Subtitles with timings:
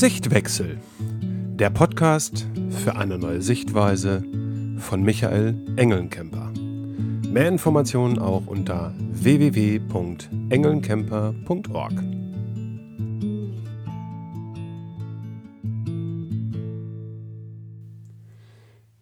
[0.00, 0.80] Sichtwechsel.
[1.58, 4.24] Der Podcast für eine neue Sichtweise
[4.78, 6.54] von Michael Engelnkemper.
[7.28, 11.92] Mehr Informationen auch unter www.engelnkemper.org.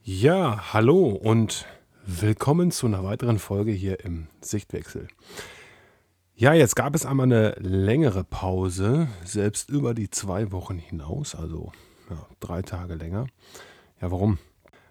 [0.02, 1.66] Ja, hallo und
[2.06, 5.06] willkommen zu einer weiteren Folge hier im Sichtwechsel.
[6.40, 11.72] Ja, jetzt gab es einmal eine längere Pause, selbst über die zwei Wochen hinaus, also
[12.08, 13.26] ja, drei Tage länger.
[14.00, 14.38] Ja, warum?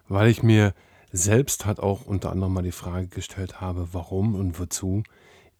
[0.08, 0.74] Weil ich mir
[1.10, 5.04] selbst hat auch unter anderem mal die Frage gestellt habe, warum und wozu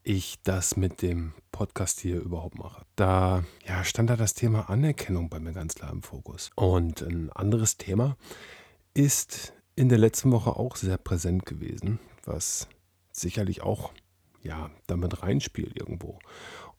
[0.03, 2.85] ich das mit dem Podcast hier überhaupt mache.
[2.95, 6.51] Da ja, stand da das Thema Anerkennung bei mir ganz klar im Fokus.
[6.55, 8.19] Und ein anderes Thema
[8.93, 12.69] ist in der letzten Woche auch sehr präsent gewesen, was
[13.11, 13.91] sicherlich auch
[14.43, 16.19] ja, damit reinspielt irgendwo.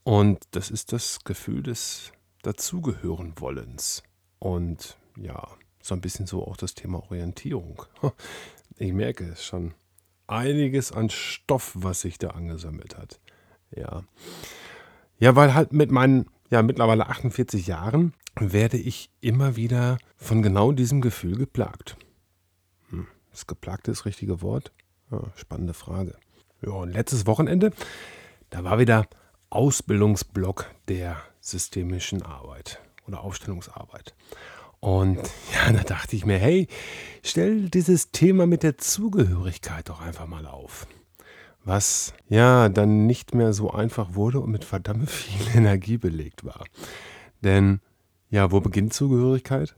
[0.04, 4.04] Und das ist das Gefühl des Dazugehören wollens.
[4.40, 5.48] Und ja,
[5.82, 7.84] so ein bisschen so auch das Thema Orientierung.
[8.82, 9.74] Ich merke es schon.
[10.26, 13.20] Einiges an Stoff, was sich da angesammelt hat.
[13.76, 14.06] Ja.
[15.18, 20.72] Ja, weil halt mit meinen, ja, mittlerweile 48 Jahren werde ich immer wieder von genau
[20.72, 21.98] diesem Gefühl geplagt.
[22.90, 24.72] Hm, ist geplagt das richtige Wort?
[25.12, 26.16] Ja, spannende Frage.
[26.62, 27.72] Ja, und letztes Wochenende,
[28.50, 29.08] da war wieder
[29.50, 34.14] Ausbildungsblock der systemischen Arbeit oder Aufstellungsarbeit.
[34.80, 35.18] Und
[35.54, 36.68] ja, da dachte ich mir, hey,
[37.24, 40.88] stell dieses Thema mit der Zugehörigkeit doch einfach mal auf.
[41.64, 46.66] Was ja dann nicht mehr so einfach wurde und mit verdammt viel Energie belegt war.
[47.42, 47.80] Denn
[48.30, 49.76] ja, wo beginnt Zugehörigkeit?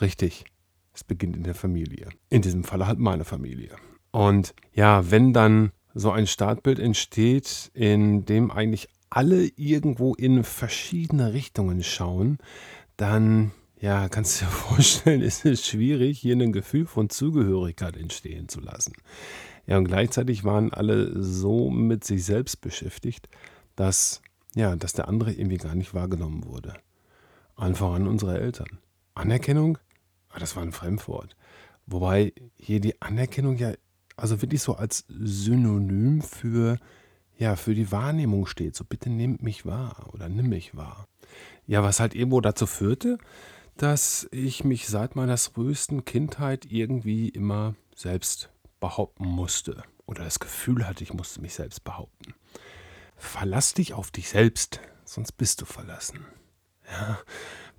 [0.00, 0.44] Richtig,
[0.92, 2.08] es beginnt in der Familie.
[2.28, 3.76] In diesem Falle halt meine Familie.
[4.10, 11.32] Und ja, wenn dann so ein Startbild entsteht, in dem eigentlich alle irgendwo in verschiedene
[11.32, 12.38] Richtungen schauen,
[12.96, 18.48] dann ja, kannst du dir vorstellen, ist es schwierig, hier ein Gefühl von Zugehörigkeit entstehen
[18.48, 18.94] zu lassen.
[19.66, 23.28] Ja, und gleichzeitig waren alle so mit sich selbst beschäftigt,
[23.76, 24.22] dass,
[24.54, 26.74] ja, dass der andere irgendwie gar nicht wahrgenommen wurde.
[27.56, 28.78] Einfach an unsere Eltern.
[29.14, 29.78] Anerkennung?
[30.30, 31.36] Ah, das war ein Fremdwort.
[31.86, 33.72] Wobei hier die Anerkennung ja
[34.22, 36.78] also wirklich so als Synonym für,
[37.38, 38.76] ja, für die Wahrnehmung steht.
[38.76, 41.08] So bitte nehmt mich wahr oder nimm mich wahr.
[41.66, 43.18] Ja, was halt irgendwo dazu führte,
[43.76, 49.82] dass ich mich seit meiner frühesten Kindheit irgendwie immer selbst behaupten musste.
[50.06, 52.34] Oder das Gefühl hatte, ich musste mich selbst behaupten.
[53.16, 56.24] Verlass dich auf dich selbst, sonst bist du verlassen.
[56.88, 57.18] Ja,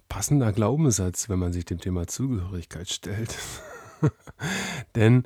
[0.09, 3.37] passender Glaubenssatz, wenn man sich dem Thema Zugehörigkeit stellt.
[4.95, 5.25] Denn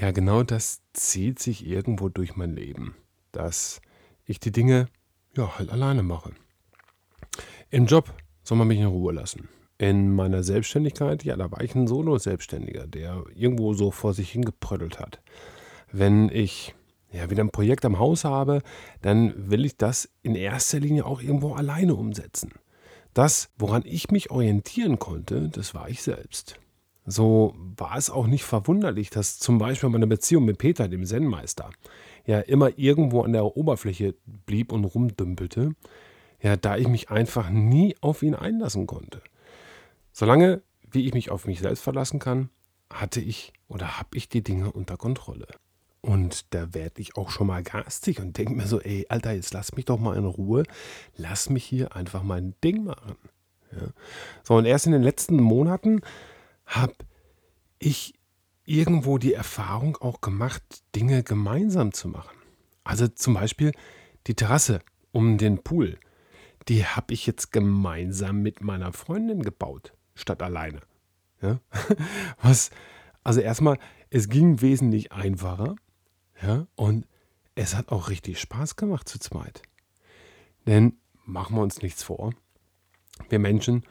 [0.00, 2.96] ja, genau das zieht sich irgendwo durch mein Leben,
[3.32, 3.82] dass
[4.24, 4.86] ich die Dinge
[5.36, 6.32] ja halt alleine mache.
[7.68, 9.48] Im Job soll man mich in Ruhe lassen.
[9.76, 14.98] In meiner Selbstständigkeit, ja, da war ich ein Solo-Selbstständiger, der irgendwo so vor sich hingeprödelt
[14.98, 15.20] hat.
[15.92, 16.74] Wenn ich
[17.12, 18.62] ja wieder ein Projekt am Haus habe,
[19.02, 22.52] dann will ich das in erster Linie auch irgendwo alleine umsetzen.
[23.12, 26.58] Das, woran ich mich orientieren konnte, das war ich selbst.
[27.06, 31.70] So war es auch nicht verwunderlich, dass zum Beispiel meine Beziehung mit Peter, dem Zen-Meister,
[32.26, 34.14] ja immer irgendwo an der Oberfläche
[34.46, 35.74] blieb und rumdümpelte,
[36.42, 39.22] ja, da ich mich einfach nie auf ihn einlassen konnte.
[40.12, 40.62] Solange
[40.92, 42.50] wie ich mich auf mich selbst verlassen kann,
[42.92, 45.46] hatte ich oder habe ich die Dinge unter Kontrolle.
[46.02, 49.52] Und da werde ich auch schon mal garstig und denke mir so, ey, Alter, jetzt
[49.52, 50.64] lass mich doch mal in Ruhe,
[51.16, 53.16] lass mich hier einfach mein Ding machen.
[53.72, 53.88] Ja.
[54.42, 56.00] So, und erst in den letzten Monaten
[56.70, 56.94] habe
[57.80, 58.14] ich
[58.64, 60.62] irgendwo die Erfahrung auch gemacht,
[60.94, 62.36] Dinge gemeinsam zu machen.
[62.84, 63.72] Also zum Beispiel
[64.26, 64.80] die Terrasse
[65.10, 65.98] um den Pool,
[66.68, 70.80] die habe ich jetzt gemeinsam mit meiner Freundin gebaut, statt alleine.
[71.42, 71.60] Ja?
[72.42, 72.70] Was,
[73.24, 73.78] also erstmal,
[74.10, 75.74] es ging wesentlich einfacher,
[76.40, 77.06] ja, und
[77.54, 79.62] es hat auch richtig Spaß gemacht zu zweit.
[80.66, 82.32] Denn machen wir uns nichts vor,
[83.28, 83.84] wir Menschen,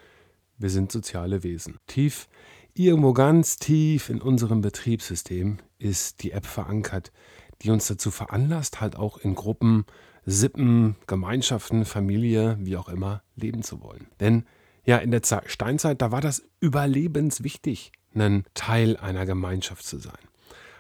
[0.58, 1.80] wir sind soziale Wesen.
[1.88, 2.28] Tief
[2.80, 7.12] Irgendwo ganz tief in unserem Betriebssystem ist die App verankert,
[7.62, 9.84] die uns dazu veranlasst, halt auch in Gruppen,
[10.26, 14.08] Sippen, Gemeinschaften, Familie, wie auch immer, leben zu wollen.
[14.22, 14.46] Denn
[14.86, 20.30] ja, in der Steinzeit, da war das überlebenswichtig, ein Teil einer Gemeinschaft zu sein.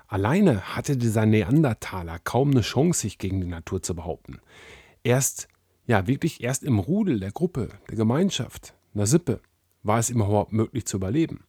[0.07, 4.39] Alleine hatte dieser Neandertaler kaum eine Chance, sich gegen die Natur zu behaupten.
[5.03, 5.49] Erst,
[5.85, 9.41] ja, wirklich erst im Rudel der Gruppe, der Gemeinschaft, einer Sippe,
[9.83, 11.43] war es überhaupt möglich zu überleben.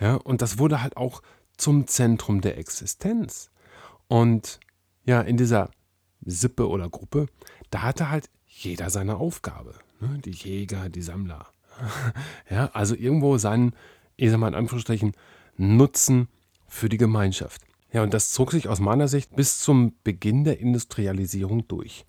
[0.00, 1.22] Ja, und das wurde halt auch
[1.56, 3.50] zum Zentrum der Existenz.
[4.08, 4.60] Und
[5.04, 5.70] ja, in dieser
[6.24, 7.26] Sippe oder Gruppe,
[7.70, 9.74] da hatte halt jeder seine Aufgabe.
[10.00, 10.18] Ne?
[10.24, 11.46] Die Jäger, die Sammler.
[12.50, 13.74] ja, also irgendwo seinen,
[14.16, 15.12] ich sag mal in Anführungsstrichen,
[15.56, 16.28] Nutzen
[16.66, 17.62] für die Gemeinschaft.
[17.92, 22.04] Ja, und das zog sich aus meiner Sicht bis zum Beginn der Industrialisierung durch.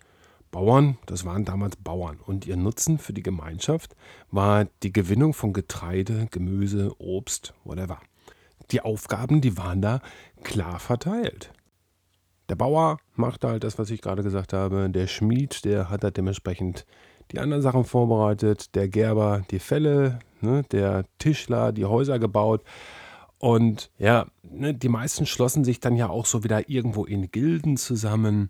[0.51, 3.95] Bauern, das waren damals Bauern und ihr Nutzen für die Gemeinschaft
[4.31, 7.99] war die Gewinnung von Getreide, Gemüse, Obst, whatever.
[8.71, 10.01] Die Aufgaben, die waren da
[10.43, 11.51] klar verteilt.
[12.49, 14.89] Der Bauer machte halt das, was ich gerade gesagt habe.
[14.89, 16.85] Der Schmied, der hat halt dementsprechend
[17.31, 18.75] die anderen Sachen vorbereitet.
[18.75, 20.63] Der Gerber die Fälle, ne?
[20.71, 22.63] der Tischler die Häuser gebaut.
[23.39, 27.77] Und ja, ne, die meisten schlossen sich dann ja auch so wieder irgendwo in Gilden
[27.77, 28.49] zusammen.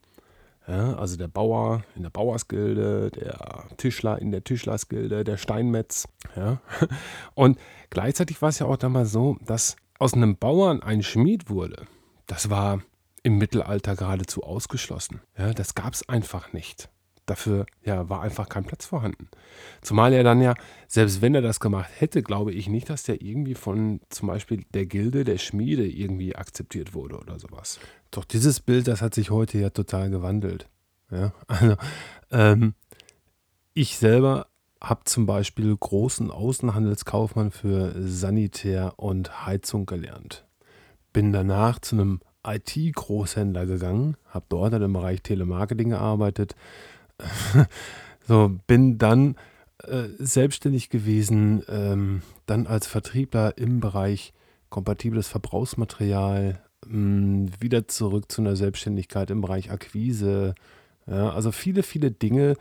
[0.67, 6.07] Ja, also der Bauer in der Bauersgilde, der Tischler in der Tischlersgilde, der Steinmetz.
[6.35, 6.59] Ja.
[7.35, 7.59] Und
[7.89, 11.85] gleichzeitig war es ja auch damals so, dass aus einem Bauern ein Schmied wurde.
[12.25, 12.81] Das war
[13.21, 15.21] im Mittelalter geradezu ausgeschlossen.
[15.37, 16.89] Ja, das gab es einfach nicht.
[17.25, 19.29] Dafür ja, war einfach kein Platz vorhanden.
[19.81, 20.53] Zumal er dann ja,
[20.87, 24.63] selbst wenn er das gemacht hätte, glaube ich nicht, dass der irgendwie von zum Beispiel
[24.73, 27.79] der Gilde der Schmiede irgendwie akzeptiert wurde oder sowas.
[28.11, 30.69] Doch dieses Bild, das hat sich heute ja total gewandelt.
[31.09, 31.75] Ja, also
[32.31, 32.75] ähm,
[33.73, 34.47] ich selber
[34.81, 40.45] habe zum Beispiel großen Außenhandelskaufmann für Sanitär und Heizung gelernt.
[41.11, 46.55] Bin danach zu einem IT-Großhändler gegangen, habe dort im Bereich Telemarketing gearbeitet.
[48.27, 49.35] so, bin dann
[49.83, 54.33] äh, selbstständig gewesen, ähm, dann als Vertriebler im Bereich
[54.69, 60.55] kompatibles Verbrauchsmaterial, mh, hm, wieder zurück zu einer Selbstständigkeit im Bereich Akquise.
[61.07, 62.55] Ja, also viele, viele Dinge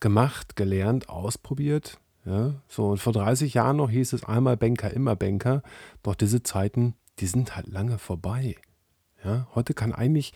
[0.00, 1.98] gemacht, gelernt, ausprobiert.
[2.24, 5.62] Ja, so, und vor 30 Jahren noch hieß es einmal Banker, immer Banker.
[6.02, 8.56] Doch diese Zeiten, die sind halt lange vorbei.
[9.22, 10.32] Ja, heute kann eigentlich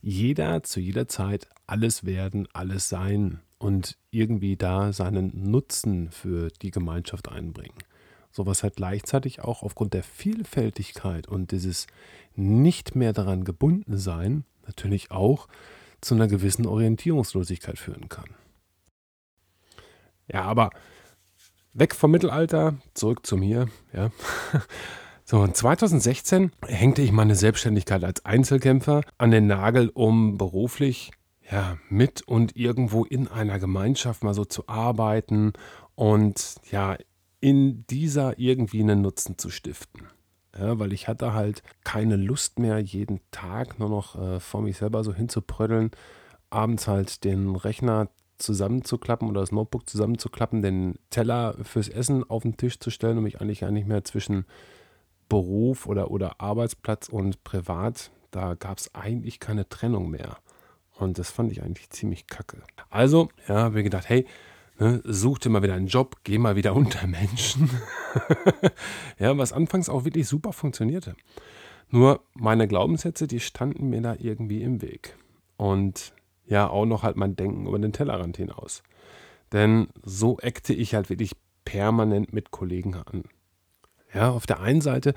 [0.00, 6.70] jeder zu jeder Zeit alles werden, alles sein und irgendwie da seinen Nutzen für die
[6.70, 7.78] Gemeinschaft einbringen.
[8.30, 11.86] So was halt gleichzeitig auch aufgrund der Vielfältigkeit und dieses
[12.34, 15.48] nicht mehr daran gebunden sein natürlich auch
[16.00, 18.28] zu einer gewissen Orientierungslosigkeit führen kann.
[20.30, 20.70] Ja, aber
[21.72, 24.10] weg vom Mittelalter, zurück zu mir, ja.
[25.26, 31.12] So, 2016 hängte ich meine Selbstständigkeit als Einzelkämpfer an den Nagel, um beruflich
[31.54, 35.52] ja, mit und irgendwo in einer Gemeinschaft mal so zu arbeiten
[35.94, 36.96] und ja,
[37.38, 40.08] in dieser irgendwie einen Nutzen zu stiften.
[40.58, 44.78] Ja, weil ich hatte halt keine Lust mehr, jeden Tag nur noch äh, vor mich
[44.78, 45.92] selber so hinzuprödeln,
[46.50, 48.08] abends halt den Rechner
[48.38, 53.22] zusammenzuklappen oder das Notebook zusammenzuklappen, den Teller fürs Essen auf den Tisch zu stellen und
[53.24, 54.44] mich eigentlich gar nicht mehr zwischen
[55.28, 60.38] Beruf oder, oder Arbeitsplatz und Privat, da gab es eigentlich keine Trennung mehr.
[60.96, 62.62] Und das fand ich eigentlich ziemlich kacke.
[62.90, 64.26] Also, ja, habe ich gedacht, hey,
[64.78, 67.70] ne, such dir mal wieder einen Job, geh mal wieder unter Menschen.
[69.18, 71.16] ja, was anfangs auch wirklich super funktionierte.
[71.90, 75.16] Nur meine Glaubenssätze, die standen mir da irgendwie im Weg.
[75.56, 76.12] Und
[76.46, 78.82] ja, auch noch halt mein Denken über den Tellerrand hinaus.
[79.52, 81.32] Denn so eckte ich halt wirklich
[81.64, 83.24] permanent mit Kollegen an.
[84.12, 85.14] Ja, auf der einen Seite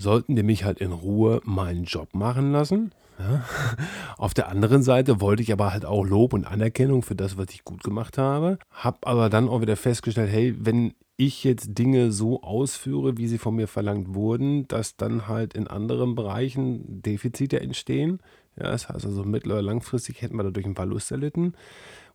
[0.00, 2.92] sollten die mich halt in Ruhe meinen Job machen lassen.
[3.18, 3.44] Ja.
[4.16, 7.46] Auf der anderen Seite wollte ich aber halt auch Lob und Anerkennung für das, was
[7.50, 8.58] ich gut gemacht habe.
[8.70, 13.36] Hab aber dann auch wieder festgestellt, hey, wenn ich jetzt Dinge so ausführe, wie sie
[13.36, 18.20] von mir verlangt wurden, dass dann halt in anderen Bereichen Defizite entstehen.
[18.56, 21.52] Ja, das heißt also mittel- oder langfristig hätten wir dadurch einen Verlust erlitten,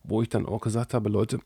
[0.04, 1.40] wo ich dann auch gesagt habe, Leute,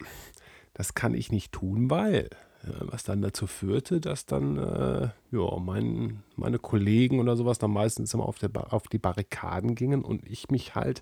[0.74, 2.30] das kann ich nicht tun, weil
[2.64, 8.14] was dann dazu führte, dass dann äh, ja, mein, meine Kollegen oder sowas dann meistens
[8.14, 11.02] immer auf, der auf die Barrikaden gingen und ich mich halt,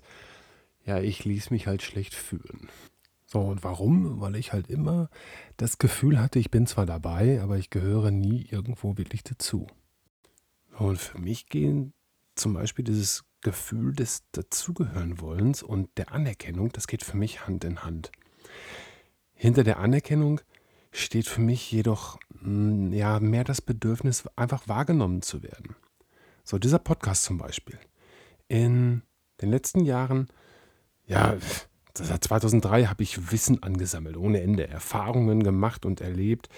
[0.84, 2.68] ja, ich ließ mich halt schlecht fühlen.
[3.26, 4.20] So, und warum?
[4.20, 5.10] Weil ich halt immer
[5.56, 9.66] das Gefühl hatte, ich bin zwar dabei, aber ich gehöre nie irgendwo wirklich dazu.
[10.78, 11.92] Und für mich gehen
[12.36, 17.84] zum Beispiel dieses Gefühl des Dazugehören-Wollens und der Anerkennung, das geht für mich Hand in
[17.84, 18.12] Hand.
[19.34, 20.40] Hinter der Anerkennung
[20.90, 25.76] steht für mich jedoch hm, ja mehr das Bedürfnis, einfach wahrgenommen zu werden.
[26.44, 27.78] So, dieser Podcast zum Beispiel.
[28.48, 29.02] In
[29.40, 30.28] den letzten Jahren,
[31.06, 31.36] ja,
[31.94, 36.48] seit 2003 habe ich Wissen angesammelt, ohne Ende, Erfahrungen gemacht und erlebt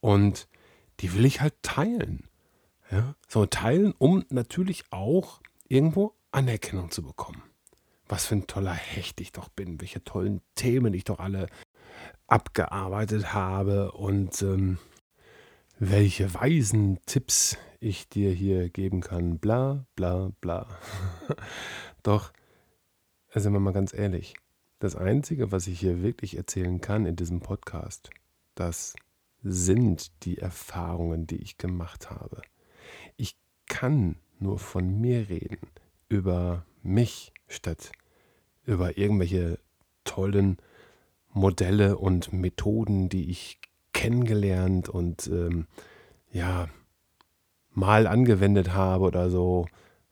[0.00, 0.48] und
[1.00, 2.28] die will ich halt teilen.
[2.90, 3.14] Ja?
[3.28, 7.42] So teilen, um natürlich auch irgendwo Anerkennung zu bekommen.
[8.08, 11.48] Was für ein toller Hecht ich doch bin, welche tollen Themen ich doch alle
[12.26, 14.78] abgearbeitet habe und ähm,
[15.78, 19.38] welche weisen Tipps ich dir hier geben kann.
[19.38, 20.66] Bla, bla, bla.
[22.02, 22.32] Doch,
[23.34, 24.34] sind wir mal ganz ehrlich,
[24.78, 28.10] das Einzige, was ich hier wirklich erzählen kann in diesem Podcast,
[28.54, 28.94] das
[29.42, 32.42] sind die Erfahrungen, die ich gemacht habe.
[33.16, 33.36] Ich
[33.68, 35.58] kann nur von mir reden,
[36.08, 37.92] über mich, statt
[38.64, 39.58] über irgendwelche
[40.04, 40.56] tollen
[41.36, 43.60] Modelle und Methoden, die ich
[43.92, 45.66] kennengelernt und ähm,
[46.32, 46.68] ja,
[47.70, 49.66] mal angewendet habe oder so.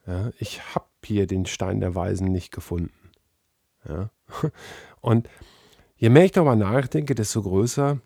[0.07, 2.93] Ja, ich habe hier den Stein der Weisen nicht gefunden.
[3.89, 4.11] Ja?
[5.01, 5.29] Und
[5.97, 8.01] je mehr ich darüber nachdenke, desto größer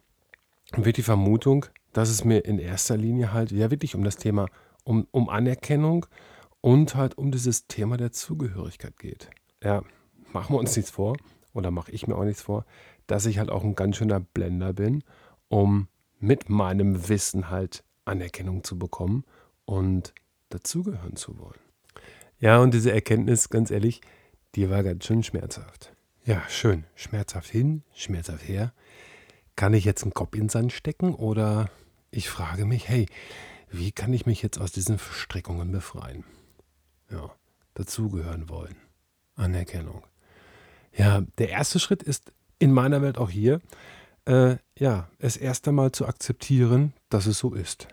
[0.76, 4.46] wird die Vermutung, dass es mir in erster Linie halt ja wirklich um das Thema,
[4.84, 6.06] um, um Anerkennung
[6.60, 9.30] und halt um dieses Thema der Zugehörigkeit geht.
[9.62, 9.82] Ja,
[10.32, 11.16] machen wir uns nichts vor,
[11.52, 12.64] oder mache ich mir auch nichts vor,
[13.08, 15.02] dass ich halt auch ein ganz schöner Blender bin,
[15.48, 15.88] um
[16.20, 19.24] mit meinem Wissen halt Anerkennung zu bekommen
[19.64, 20.14] und
[20.50, 21.58] dazugehören zu wollen.
[22.38, 24.00] Ja, und diese Erkenntnis, ganz ehrlich,
[24.54, 25.92] die war ganz schön schmerzhaft.
[26.24, 26.84] Ja, schön.
[26.94, 28.72] Schmerzhaft hin, schmerzhaft her.
[29.56, 31.70] Kann ich jetzt einen Kopf in den Sand stecken oder
[32.10, 33.06] ich frage mich, hey,
[33.70, 36.24] wie kann ich mich jetzt aus diesen Verstrickungen befreien?
[37.10, 37.30] Ja,
[37.74, 38.76] dazugehören wollen.
[39.34, 40.04] Anerkennung.
[40.96, 43.60] Ja, der erste Schritt ist in meiner Welt auch hier,
[44.26, 47.88] äh, ja, es erst einmal zu akzeptieren, dass es so ist.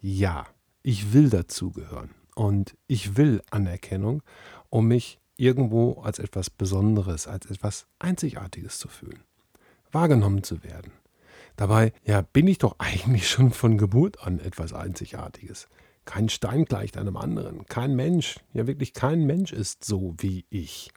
[0.00, 0.46] Ja,
[0.82, 4.22] ich will dazugehören und ich will Anerkennung,
[4.70, 9.24] um mich irgendwo als etwas Besonderes, als etwas Einzigartiges zu fühlen,
[9.92, 10.92] wahrgenommen zu werden.
[11.56, 15.68] Dabei, ja, bin ich doch eigentlich schon von Geburt an etwas Einzigartiges.
[16.04, 20.90] Kein Stein gleicht einem anderen, kein Mensch, ja wirklich kein Mensch ist so wie ich.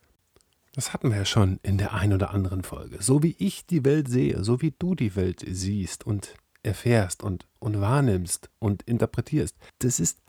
[0.77, 3.01] Das hatten wir ja schon in der ein oder anderen Folge.
[3.01, 7.47] So wie ich die Welt sehe, so wie du die Welt siehst und erfährst und,
[7.57, 10.21] und wahrnimmst und interpretierst, das ist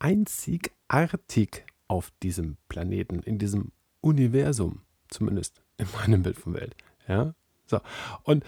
[0.00, 6.74] einzigartig auf diesem Planeten, in diesem Universum, zumindest in meinem Bild von Welt.
[7.06, 7.78] Ja, so.
[8.24, 8.42] Und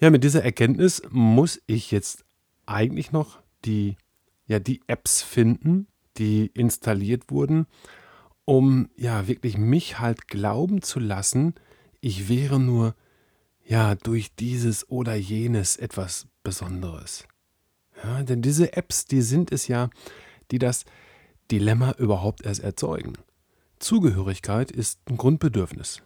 [0.00, 2.24] ja, mit dieser Erkenntnis muss ich jetzt
[2.66, 3.96] eigentlich noch die,
[4.48, 5.86] ja, die Apps finden,
[6.18, 7.68] die installiert wurden,
[8.44, 11.54] um ja wirklich mich halt glauben zu lassen,
[12.00, 12.94] ich wäre nur
[13.64, 17.24] ja durch dieses oder jenes etwas Besonderes.
[18.02, 19.90] Ja, denn diese Apps, die sind es ja,
[20.50, 20.84] die das
[21.50, 23.14] Dilemma überhaupt erst erzeugen.
[23.78, 26.02] Zugehörigkeit ist ein Grundbedürfnis.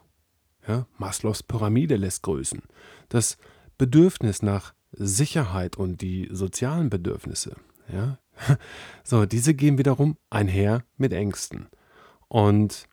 [0.67, 2.63] Ja, Maslows Pyramide lässt grüßen.
[3.09, 3.39] Das
[3.79, 7.57] Bedürfnis nach Sicherheit und die sozialen Bedürfnisse.
[7.93, 8.19] Ja?
[9.05, 11.69] So, diese gehen wiederum einher mit Ängsten.
[12.29, 12.89] Und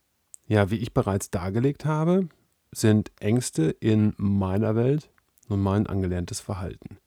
[0.48, 2.28] ja, wie ich bereits dargelegt habe,
[2.72, 5.10] sind Ängste in meiner Welt
[5.50, 6.98] nun mein angelerntes Verhalten.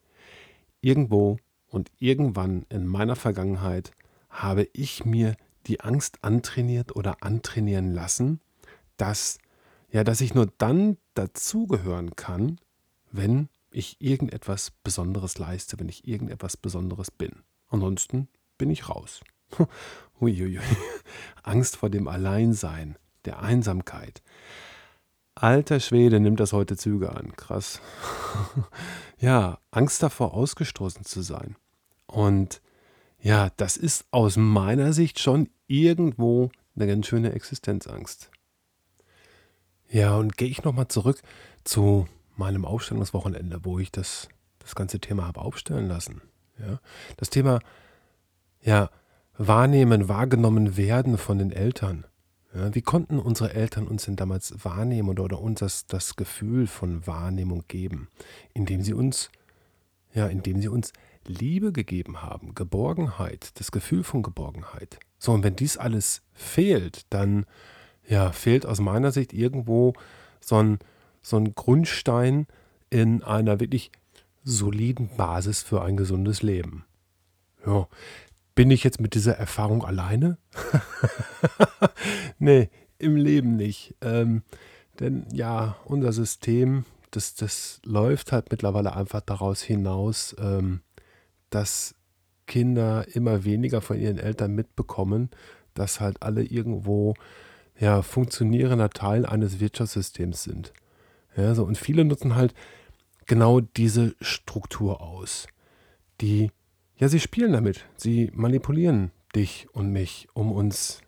[0.81, 3.93] Irgendwo und irgendwann in meiner Vergangenheit
[4.29, 8.41] habe ich mir die Angst antrainiert oder antrainieren lassen,
[8.97, 9.39] dass
[9.91, 12.61] ja, dass ich nur dann dazugehören kann,
[13.13, 17.43] wenn ich irgendetwas Besonderes leiste, wenn ich irgendetwas Besonderes bin.
[17.69, 18.29] Ansonsten
[18.59, 19.21] bin ich raus.
[20.21, 20.61] Uiuiui.
[21.43, 24.23] Angst vor dem Alleinsein, der Einsamkeit.
[25.35, 27.37] Alter Schwede nimmt das heute Züge an.
[27.37, 27.81] Krass.
[29.19, 31.57] ja, Angst davor, ausgestoßen zu sein.
[32.07, 32.63] Und
[33.21, 38.31] ja, das ist aus meiner Sicht schon irgendwo eine ganz schöne Existenzangst.
[39.89, 41.21] Ja, und gehe ich nochmal zurück
[41.65, 42.07] zu
[42.37, 46.23] meinem Aufstellungswochenende, wo ich das, das ganze Thema habe aufstellen lassen.
[46.59, 46.81] Ja,
[47.17, 47.61] das Thema,
[48.63, 48.91] ja,
[49.39, 52.05] wahrnehmen, wahrgenommen werden von den Eltern.
[52.55, 56.67] Ja, wie konnten unsere Eltern uns denn damals wahrnehmen oder, oder uns das, das Gefühl
[56.67, 58.09] von Wahrnehmung geben,
[58.55, 59.31] indem sie uns,
[60.15, 60.93] ja, indem sie uns
[61.27, 64.99] Liebe gegeben haben, Geborgenheit, das Gefühl von Geborgenheit.
[65.19, 67.45] So, und wenn dies alles fehlt, dann
[68.09, 69.95] ja, fehlt aus meiner Sicht irgendwo
[70.41, 70.79] so ein,
[71.23, 72.47] so ein Grundstein
[72.89, 73.91] in einer wirklich
[74.45, 76.85] soliden Basis für ein gesundes Leben.
[77.67, 77.89] Ja,
[78.57, 80.39] bin ich jetzt mit dieser Erfahrung alleine?
[82.39, 83.95] nee, im Leben nicht.
[84.01, 84.43] Ähm,
[84.99, 90.81] denn ja, unser System, das, das läuft halt mittlerweile einfach daraus hinaus, ähm,
[91.51, 91.95] dass
[92.47, 95.31] Kinder immer weniger von ihren Eltern mitbekommen,
[95.75, 97.15] dass halt alle irgendwo
[97.79, 100.73] ja, funktionierender Teil eines Wirtschaftssystems sind.
[101.37, 102.55] Ja, so, und viele nutzen halt
[103.27, 105.47] genau diese Struktur aus,
[106.23, 106.51] die
[106.99, 107.85] ja, sie spielen damit.
[107.97, 111.01] Sie manipulieren dich und mich, um uns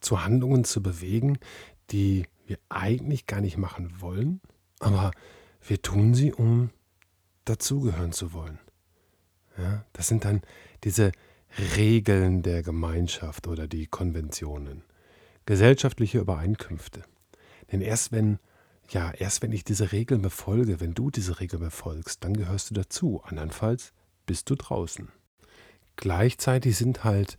[0.00, 1.38] zu Handlungen zu bewegen,
[1.90, 4.40] die wir eigentlich gar nicht machen wollen,
[4.80, 5.10] aber
[5.60, 6.70] wir tun sie, um
[7.44, 8.58] dazugehören zu wollen.
[9.58, 10.42] Ja, das sind dann
[10.84, 11.12] diese
[11.76, 14.84] Regeln der Gemeinschaft oder die Konventionen,
[15.46, 17.02] gesellschaftliche Übereinkünfte.
[17.72, 18.38] Denn erst wenn,
[18.88, 22.74] ja, erst wenn ich diese Regeln befolge, wenn du diese Regeln befolgst, dann gehörst du
[22.74, 23.22] dazu.
[23.24, 23.92] Andernfalls
[24.26, 25.08] bist du draußen.
[25.98, 27.36] Gleichzeitig sind halt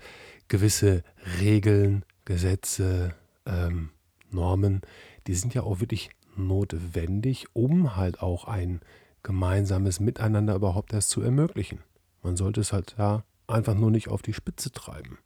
[0.50, 1.04] gewisse
[1.40, 3.92] Regeln, Gesetze, ähm,
[4.32, 4.82] Normen,
[5.28, 8.82] die sind ja auch wirklich notwendig, um halt auch ein
[9.24, 11.80] gemeinsames Miteinander überhaupt erst zu ermöglichen.
[12.22, 15.20] Man sollte es halt da einfach nur nicht auf die Spitze treiben.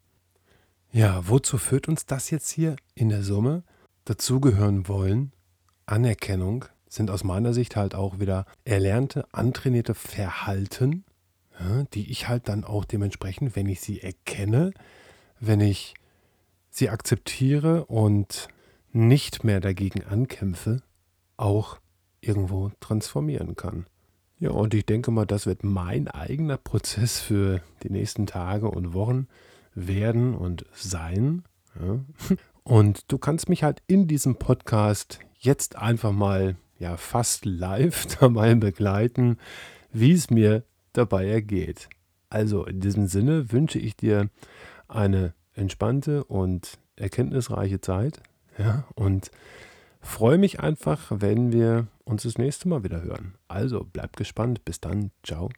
[0.92, 3.64] Ja, wozu führt uns das jetzt hier in der Summe?
[4.06, 5.32] Dazugehören wollen,
[5.88, 11.04] Anerkennung sind aus meiner Sicht halt auch wieder erlernte, antrainierte Verhalten,
[11.60, 14.74] ja, die ich halt dann auch dementsprechend, wenn ich sie erkenne,
[15.40, 15.94] wenn ich
[16.70, 18.48] sie akzeptiere und
[18.92, 20.82] nicht mehr dagegen ankämpfe,
[21.38, 21.80] auch
[22.22, 23.86] irgendwo transformieren kann.
[24.40, 28.94] Ja, und ich denke mal, das wird mein eigener Prozess für die nächsten Tage und
[28.94, 29.28] Wochen
[29.76, 31.44] werden und sein.
[31.80, 32.00] Ja.
[32.64, 38.56] Und du kannst mich halt in diesem Podcast jetzt einfach mal ja fast live dabei
[38.56, 39.38] begleiten,
[39.92, 41.90] wie es mir dabei ergeht.
[42.30, 44.30] Also in diesem Sinne wünsche ich dir
[44.88, 48.22] eine entspannte und erkenntnisreiche Zeit.
[48.58, 49.32] Ja, und
[50.02, 53.36] freue mich einfach, wenn wir uns das nächste Mal wieder hören.
[53.48, 54.66] Also bleib gespannt.
[54.66, 55.12] Bis dann.
[55.24, 55.50] Ciao.